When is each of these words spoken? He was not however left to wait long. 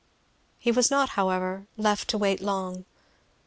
He 0.57 0.71
was 0.71 0.89
not 0.89 1.09
however 1.09 1.67
left 1.77 2.07
to 2.07 2.17
wait 2.17 2.41
long. 2.41 2.85